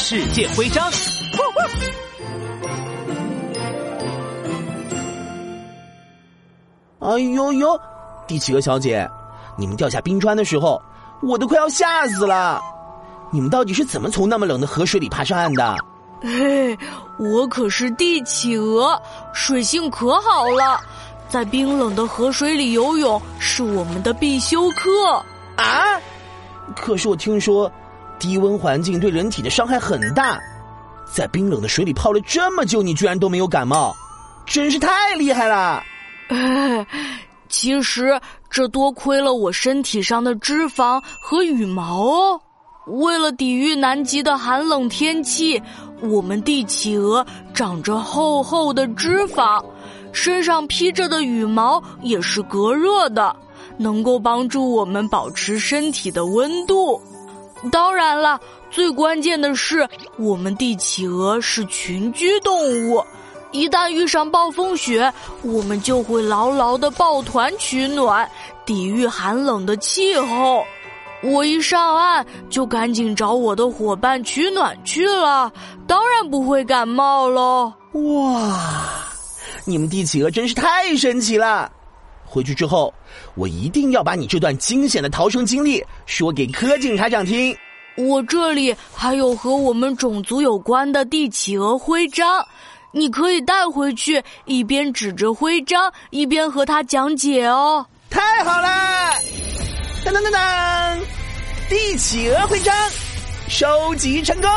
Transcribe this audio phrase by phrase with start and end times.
[0.00, 0.88] 世界徽章。
[7.00, 7.80] 哎呦呦，
[8.26, 9.06] 帝企鹅小姐，
[9.56, 10.80] 你们掉下冰川的时候，
[11.20, 12.62] 我都快要吓死了。
[13.32, 15.76] 你们到底是怎么从那么冷的河水里爬上岸的？
[16.22, 16.78] 嘿，
[17.18, 18.98] 我可是帝企鹅，
[19.34, 20.80] 水性可好了，
[21.28, 24.90] 在冰冷的河水里游泳是我们的必修课
[25.56, 26.00] 啊。
[26.76, 27.70] 可是我听说，
[28.18, 30.38] 低温环境对人体的伤害很大，
[31.12, 33.94] 在冰冷的水里泡了这么久，你居然都没有感冒，
[34.46, 35.82] 真是太厉害了。
[37.48, 38.20] 其实
[38.50, 42.40] 这多亏了我身体上的脂肪和羽毛哦。
[42.86, 45.62] 为了抵御南极的寒冷天气，
[46.00, 49.62] 我们帝企鹅长着厚厚的脂肪，
[50.12, 53.34] 身上披着的羽毛也是隔热的，
[53.76, 57.00] 能够帮助我们保持身体的温度。
[57.70, 58.40] 当然了，
[58.70, 63.04] 最关键的是，我们帝企鹅是群居动物。
[63.50, 68.30] 一旦遇上暴风雪，我们就会牢牢的抱团取暖，
[68.66, 70.62] 抵御寒冷的气候。
[71.22, 75.50] 我一上岸就赶紧找我的伙伴取暖去了，
[75.86, 77.72] 当然不会感冒喽。
[77.92, 78.56] 哇，
[79.64, 81.72] 你们帝企鹅真是太神奇了！
[82.28, 82.92] 回去之后，
[83.34, 87.56] 我一定要把你这段惊险的逃生经历说给柯警察长听。
[87.96, 92.46] 我这里还有和我们种族有关的帝企鹅徽章。
[92.90, 97.84] 你可以带回去，一边指着徽章，一边和他讲解哦。
[98.08, 99.14] 太好了！
[100.04, 100.98] 当当当当，
[101.68, 102.74] 帝企鹅徽章
[103.48, 104.48] 收集成功。